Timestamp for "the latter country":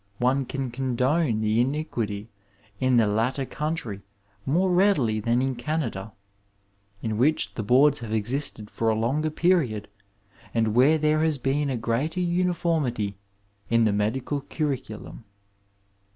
2.97-4.01